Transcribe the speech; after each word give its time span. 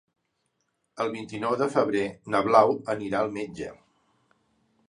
El 1.03 1.11
vint-i-nou 1.15 1.53
de 1.59 1.69
febrer 1.75 2.03
na 2.37 2.41
Blau 2.49 2.75
anirà 2.97 3.21
al 3.23 3.33
metge. 3.37 3.73